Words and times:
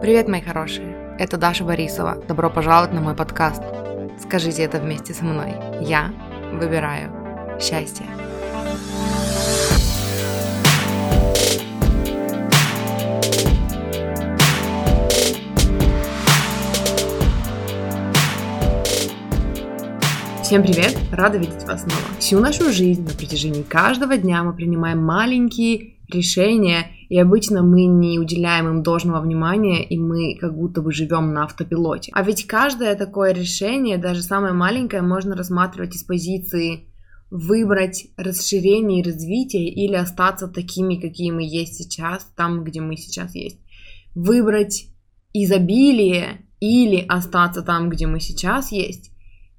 Привет, 0.00 0.28
мои 0.28 0.40
хорошие! 0.40 1.16
Это 1.18 1.38
Даша 1.38 1.64
Борисова. 1.64 2.16
Добро 2.28 2.50
пожаловать 2.50 2.92
на 2.92 3.00
мой 3.00 3.14
подкаст. 3.14 3.62
Скажите 4.20 4.62
это 4.62 4.78
вместе 4.78 5.14
со 5.14 5.24
мной. 5.24 5.54
Я 5.80 6.12
выбираю 6.52 7.10
счастье. 7.60 8.04
Всем 20.42 20.62
привет! 20.62 20.96
Рада 21.10 21.38
видеть 21.38 21.64
вас 21.64 21.82
снова. 21.82 21.98
Всю 22.18 22.38
нашу 22.38 22.70
жизнь 22.70 23.02
на 23.02 23.10
протяжении 23.10 23.62
каждого 23.62 24.16
дня 24.16 24.42
мы 24.44 24.52
принимаем 24.52 25.02
маленькие 25.02 25.94
решения, 26.08 26.90
и 27.14 27.18
обычно 27.20 27.62
мы 27.62 27.84
не 27.84 28.18
уделяем 28.18 28.66
им 28.68 28.82
должного 28.82 29.20
внимания, 29.20 29.84
и 29.84 29.96
мы 29.96 30.36
как 30.36 30.56
будто 30.56 30.82
бы 30.82 30.92
живем 30.92 31.32
на 31.32 31.44
автопилоте. 31.44 32.10
А 32.12 32.24
ведь 32.24 32.48
каждое 32.48 32.96
такое 32.96 33.32
решение, 33.32 33.98
даже 33.98 34.20
самое 34.20 34.52
маленькое, 34.52 35.00
можно 35.00 35.36
рассматривать 35.36 35.94
из 35.94 36.02
позиции 36.02 36.88
выбрать 37.30 38.08
расширение 38.16 39.00
и 39.00 39.04
развитие 39.04 39.68
или 39.68 39.94
остаться 39.94 40.48
такими, 40.48 40.96
какие 40.96 41.30
мы 41.30 41.44
есть 41.44 41.76
сейчас, 41.76 42.28
там, 42.36 42.64
где 42.64 42.80
мы 42.80 42.96
сейчас 42.96 43.36
есть. 43.36 43.60
Выбрать 44.16 44.88
изобилие 45.32 46.48
или 46.58 46.96
остаться 46.96 47.62
там, 47.62 47.90
где 47.90 48.08
мы 48.08 48.18
сейчас 48.18 48.72
есть, 48.72 49.12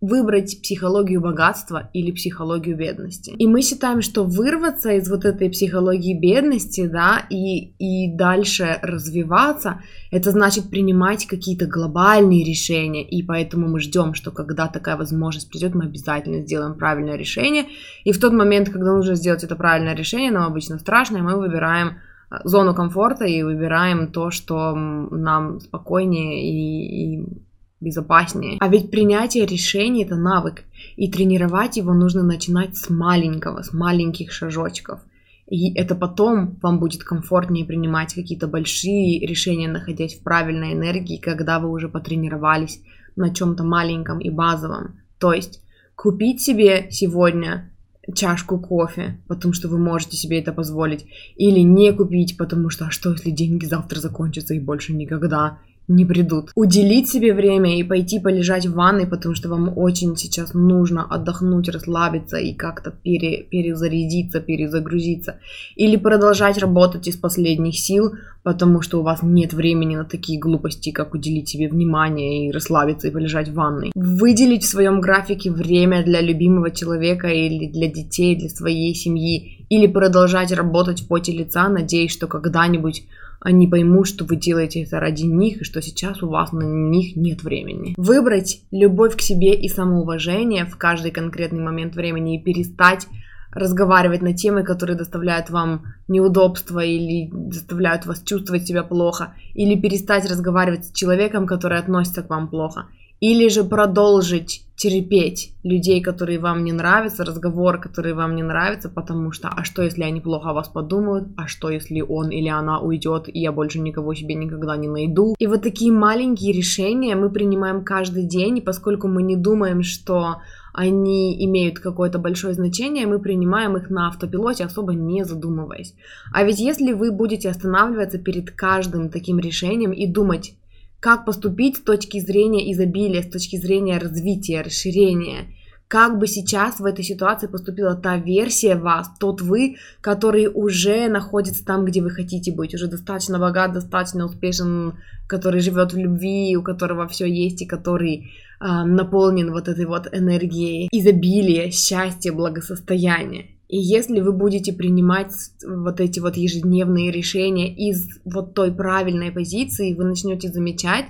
выбрать 0.00 0.62
психологию 0.62 1.20
богатства 1.20 1.90
или 1.92 2.10
психологию 2.10 2.74
бедности. 2.74 3.30
И 3.38 3.46
мы 3.46 3.60
считаем, 3.60 4.00
что 4.00 4.24
вырваться 4.24 4.92
из 4.92 5.10
вот 5.10 5.26
этой 5.26 5.50
психологии 5.50 6.18
бедности, 6.18 6.86
да, 6.86 7.26
и, 7.28 7.74
и 7.78 8.16
дальше 8.16 8.78
развиваться, 8.80 9.82
это 10.10 10.30
значит 10.30 10.70
принимать 10.70 11.26
какие-то 11.26 11.66
глобальные 11.66 12.44
решения, 12.44 13.06
и 13.06 13.22
поэтому 13.22 13.68
мы 13.68 13.78
ждем, 13.78 14.14
что 14.14 14.30
когда 14.30 14.68
такая 14.68 14.96
возможность 14.96 15.50
придет, 15.50 15.74
мы 15.74 15.84
обязательно 15.84 16.40
сделаем 16.40 16.76
правильное 16.76 17.16
решение, 17.16 17.66
и 18.04 18.12
в 18.12 18.20
тот 18.20 18.32
момент, 18.32 18.70
когда 18.70 18.94
нужно 18.94 19.16
сделать 19.16 19.44
это 19.44 19.54
правильное 19.54 19.94
решение, 19.94 20.30
нам 20.30 20.44
обычно 20.44 20.78
страшно, 20.78 21.18
и 21.18 21.22
мы 21.22 21.36
выбираем 21.36 21.98
э, 22.30 22.36
зону 22.44 22.74
комфорта 22.74 23.26
и 23.26 23.42
выбираем 23.42 24.10
то, 24.10 24.30
что 24.30 24.74
нам 24.74 25.60
спокойнее 25.60 26.42
и, 26.42 27.16
и 27.16 27.49
безопаснее. 27.80 28.58
А 28.60 28.68
ведь 28.68 28.90
принятие 28.90 29.46
решений 29.46 30.04
это 30.04 30.16
навык, 30.16 30.64
и 30.96 31.10
тренировать 31.10 31.76
его 31.76 31.94
нужно 31.94 32.22
начинать 32.22 32.76
с 32.76 32.90
маленького, 32.90 33.62
с 33.62 33.72
маленьких 33.72 34.32
шажочков. 34.32 35.00
И 35.48 35.74
это 35.74 35.96
потом 35.96 36.58
вам 36.62 36.78
будет 36.78 37.02
комфортнее 37.02 37.64
принимать 37.64 38.14
какие-то 38.14 38.46
большие 38.46 39.26
решения, 39.26 39.68
находясь 39.68 40.14
в 40.14 40.22
правильной 40.22 40.74
энергии, 40.74 41.16
когда 41.16 41.58
вы 41.58 41.70
уже 41.70 41.88
потренировались 41.88 42.80
на 43.16 43.34
чем-то 43.34 43.64
маленьком 43.64 44.20
и 44.20 44.30
базовом. 44.30 45.00
То 45.18 45.32
есть 45.32 45.60
купить 45.96 46.40
себе 46.40 46.86
сегодня 46.90 47.70
чашку 48.14 48.58
кофе, 48.58 49.20
потому 49.28 49.52
что 49.52 49.68
вы 49.68 49.78
можете 49.78 50.16
себе 50.16 50.40
это 50.40 50.52
позволить, 50.52 51.06
или 51.36 51.60
не 51.60 51.92
купить, 51.92 52.36
потому 52.36 52.70
что 52.70 52.86
а 52.86 52.90
что 52.90 53.12
если 53.12 53.30
деньги 53.30 53.66
завтра 53.66 54.00
закончатся 54.00 54.54
и 54.54 54.60
больше 54.60 54.92
никогда, 54.92 55.58
не 55.88 56.04
придут. 56.04 56.50
Уделить 56.54 57.08
себе 57.08 57.34
время 57.34 57.78
и 57.78 57.82
пойти 57.82 58.20
полежать 58.20 58.66
в 58.66 58.74
ванной, 58.74 59.06
потому 59.06 59.34
что 59.34 59.48
вам 59.48 59.76
очень 59.76 60.16
сейчас 60.16 60.54
нужно 60.54 61.04
отдохнуть, 61.04 61.68
расслабиться 61.68 62.36
и 62.36 62.54
как-то 62.54 62.90
пере, 62.90 63.42
перезарядиться, 63.42 64.40
перезагрузиться. 64.40 65.40
Или 65.76 65.96
продолжать 65.96 66.58
работать 66.58 67.08
из 67.08 67.16
последних 67.16 67.78
сил, 67.78 68.12
потому 68.42 68.82
что 68.82 69.00
у 69.00 69.02
вас 69.02 69.22
нет 69.22 69.52
времени 69.52 69.96
на 69.96 70.04
такие 70.04 70.38
глупости, 70.38 70.90
как 70.90 71.14
уделить 71.14 71.48
себе 71.48 71.68
внимание 71.68 72.48
и 72.48 72.52
расслабиться 72.52 73.08
и 73.08 73.10
полежать 73.10 73.48
в 73.48 73.54
ванной. 73.54 73.90
Выделить 73.94 74.64
в 74.64 74.68
своем 74.68 75.00
графике 75.00 75.50
время 75.50 76.04
для 76.04 76.20
любимого 76.20 76.70
человека 76.70 77.28
или 77.28 77.66
для 77.66 77.88
детей, 77.88 78.36
для 78.36 78.48
своей 78.48 78.94
семьи. 78.94 79.59
Или 79.70 79.86
продолжать 79.86 80.52
работать 80.52 81.00
в 81.00 81.08
поте 81.08 81.32
лица, 81.32 81.68
надеясь, 81.68 82.12
что 82.12 82.26
когда-нибудь 82.26 83.04
они 83.40 83.66
поймут, 83.66 84.06
что 84.06 84.24
вы 84.24 84.36
делаете 84.36 84.82
это 84.82 85.00
ради 85.00 85.22
них, 85.22 85.62
и 85.62 85.64
что 85.64 85.80
сейчас 85.80 86.22
у 86.22 86.28
вас 86.28 86.52
на 86.52 86.64
них 86.64 87.16
нет 87.16 87.42
времени. 87.42 87.94
Выбрать 87.96 88.62
любовь 88.70 89.16
к 89.16 89.22
себе 89.22 89.54
и 89.54 89.68
самоуважение 89.68 90.66
в 90.66 90.76
каждый 90.76 91.10
конкретный 91.10 91.62
момент 91.62 91.94
времени 91.94 92.38
и 92.38 92.42
перестать 92.42 93.06
разговаривать 93.52 94.22
на 94.22 94.34
темы, 94.34 94.62
которые 94.62 94.96
доставляют 94.96 95.50
вам 95.50 95.84
неудобства 96.06 96.80
или 96.80 97.30
заставляют 97.50 98.06
вас 98.06 98.22
чувствовать 98.22 98.66
себя 98.66 98.82
плохо, 98.82 99.34
или 99.54 99.80
перестать 99.80 100.28
разговаривать 100.30 100.86
с 100.86 100.92
человеком, 100.92 101.46
который 101.46 101.78
относится 101.78 102.22
к 102.22 102.30
вам 102.30 102.48
плохо, 102.48 102.86
или 103.20 103.48
же 103.48 103.64
продолжить 103.64 104.64
терпеть 104.76 105.52
людей, 105.62 106.00
которые 106.00 106.38
вам 106.38 106.64
не 106.64 106.72
нравятся, 106.72 107.26
разговоры, 107.26 107.78
которые 107.78 108.14
вам 108.14 108.34
не 108.34 108.42
нравятся, 108.42 108.88
потому 108.88 109.30
что, 109.30 109.48
а 109.48 109.62
что, 109.62 109.82
если 109.82 110.02
они 110.04 110.22
плохо 110.22 110.50
о 110.50 110.52
вас 110.54 110.68
подумают, 110.68 111.28
а 111.36 111.46
что, 111.48 111.68
если 111.68 112.00
он 112.00 112.30
или 112.30 112.48
она 112.48 112.80
уйдет, 112.80 113.28
и 113.28 113.40
я 113.40 113.52
больше 113.52 113.78
никого 113.78 114.14
себе 114.14 114.34
никогда 114.34 114.78
не 114.78 114.88
найду. 114.88 115.34
И 115.38 115.46
вот 115.46 115.62
такие 115.62 115.92
маленькие 115.92 116.54
решения 116.54 117.14
мы 117.14 117.28
принимаем 117.28 117.84
каждый 117.84 118.22
день, 118.22 118.56
и 118.56 118.62
поскольку 118.62 119.06
мы 119.06 119.22
не 119.22 119.36
думаем, 119.36 119.82
что 119.82 120.36
они 120.72 121.44
имеют 121.44 121.78
какое-то 121.78 122.18
большое 122.18 122.54
значение, 122.54 123.06
мы 123.06 123.18
принимаем 123.18 123.76
их 123.76 123.90
на 123.90 124.08
автопилоте, 124.08 124.64
особо 124.64 124.94
не 124.94 125.26
задумываясь. 125.26 125.94
А 126.32 126.42
ведь 126.42 126.58
если 126.58 126.92
вы 126.94 127.12
будете 127.12 127.50
останавливаться 127.50 128.16
перед 128.18 128.50
каждым 128.50 129.10
таким 129.10 129.40
решением 129.40 129.92
и 129.92 130.06
думать, 130.06 130.54
как 131.00 131.24
поступить 131.24 131.78
с 131.78 131.80
точки 131.80 132.20
зрения 132.20 132.72
изобилия, 132.72 133.22
с 133.22 133.30
точки 133.30 133.56
зрения 133.56 133.98
развития, 133.98 134.60
расширения. 134.60 135.48
Как 135.88 136.20
бы 136.20 136.28
сейчас 136.28 136.78
в 136.78 136.84
этой 136.84 137.02
ситуации 137.02 137.48
поступила 137.48 137.96
та 137.96 138.16
версия 138.16 138.76
вас, 138.76 139.10
тот 139.18 139.40
вы, 139.40 139.74
который 140.00 140.46
уже 140.46 141.08
находится 141.08 141.64
там, 141.64 141.84
где 141.84 142.00
вы 142.00 142.10
хотите 142.10 142.52
быть, 142.52 142.74
уже 142.74 142.86
достаточно 142.86 143.40
богат, 143.40 143.72
достаточно 143.72 144.24
успешен, 144.24 144.94
который 145.26 145.60
живет 145.60 145.92
в 145.92 145.98
любви, 145.98 146.56
у 146.56 146.62
которого 146.62 147.08
все 147.08 147.26
есть 147.26 147.62
и 147.62 147.66
который 147.66 148.30
э, 148.60 148.84
наполнен 148.84 149.50
вот 149.50 149.66
этой 149.66 149.86
вот 149.86 150.06
энергией 150.12 150.88
изобилия, 150.92 151.72
счастья, 151.72 152.32
благосостояния. 152.32 153.46
И 153.70 153.78
если 153.78 154.20
вы 154.20 154.32
будете 154.32 154.72
принимать 154.72 155.32
вот 155.64 156.00
эти 156.00 156.18
вот 156.18 156.36
ежедневные 156.36 157.12
решения 157.12 157.72
из 157.72 158.08
вот 158.24 158.52
той 158.52 158.74
правильной 158.74 159.30
позиции, 159.30 159.94
вы 159.94 160.04
начнете 160.06 160.50
замечать, 160.50 161.04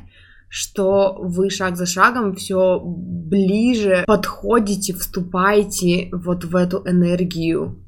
что 0.50 1.16
вы 1.19 1.48
шаг 1.48 1.78
за 1.78 1.87
шагом 1.87 2.34
все 2.34 2.78
ближе 2.84 4.04
подходите, 4.06 4.93
вступаете 4.93 6.10
вот 6.12 6.44
в 6.44 6.54
эту 6.54 6.82
энергию 6.87 7.82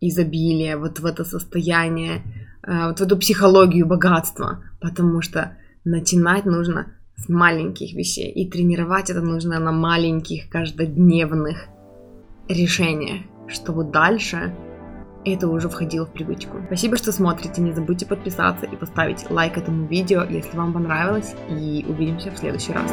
изобилия, 0.00 0.78
вот 0.78 0.98
в 0.98 1.06
это 1.06 1.24
состояние, 1.24 2.22
э, 2.66 2.88
вот 2.88 2.98
в 2.98 3.02
эту 3.02 3.16
психологию 3.16 3.86
богатства, 3.86 4.64
потому 4.80 5.22
что 5.22 5.56
начинать 5.84 6.44
нужно 6.44 6.92
с 7.14 7.28
маленьких 7.28 7.94
вещей, 7.94 8.32
и 8.32 8.50
тренировать 8.50 9.10
это 9.10 9.20
нужно 9.20 9.60
на 9.60 9.70
маленьких 9.70 10.48
каждодневных 10.48 11.66
решениях 12.48 13.22
чтобы 13.48 13.84
дальше 13.84 14.54
это 15.24 15.48
уже 15.48 15.68
входило 15.68 16.06
в 16.06 16.10
привычку. 16.10 16.58
Спасибо, 16.66 16.96
что 16.96 17.12
смотрите. 17.12 17.60
Не 17.60 17.72
забудьте 17.72 18.06
подписаться 18.06 18.66
и 18.66 18.76
поставить 18.76 19.30
лайк 19.30 19.56
этому 19.58 19.86
видео, 19.86 20.22
если 20.22 20.56
вам 20.56 20.72
понравилось. 20.72 21.34
И 21.50 21.84
увидимся 21.88 22.30
в 22.30 22.38
следующий 22.38 22.72
раз. 22.72 22.92